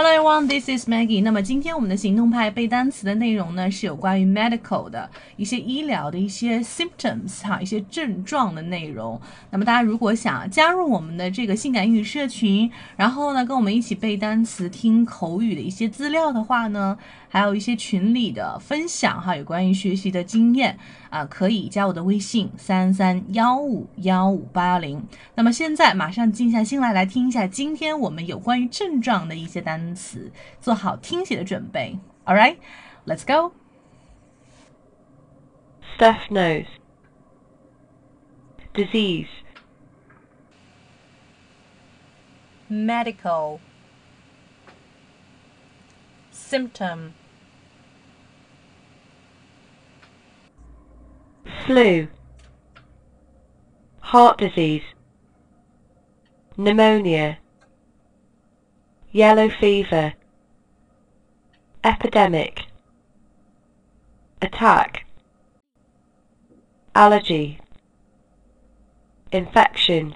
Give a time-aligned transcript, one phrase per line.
[0.00, 1.24] Hello everyone, this is Maggie。
[1.24, 9.20] 那么今天我们的行动派背单词的内容呢，是有关于 medical 的一些医疗的一些 symptoms 哈，一些症状的内容。
[9.50, 16.96] 那么大家如果想加入我们的这个性感英语社群，然后呢跟我们一起背单词、听口语的一些资料的话呢，
[17.28, 20.78] 还有一些群里的分享哈，有关于学习的经验
[21.10, 25.02] 啊，可以加我的微信三三幺五幺五八幺零。
[25.34, 29.87] 那么现在马上静下心来，来听一下今天我们有关于症状的一些单。
[29.95, 31.97] 词，做好听写的准备。
[32.25, 32.57] All right,
[33.05, 33.53] let's go.
[35.97, 36.67] Stuffed nose.
[38.73, 39.27] Disease.
[42.69, 43.59] Medical.
[46.31, 47.13] Symptom.
[51.65, 52.07] Flu.
[54.01, 54.83] Heart disease.
[56.57, 57.37] Pneumonia
[59.17, 60.13] yellow fever,
[61.81, 62.67] epidemic,
[64.39, 65.05] attack,
[66.93, 67.57] allergy,
[69.31, 70.13] infection,